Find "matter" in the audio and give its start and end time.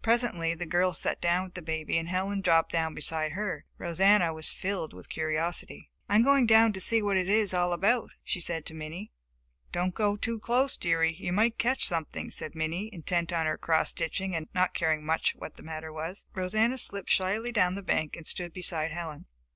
15.64-15.92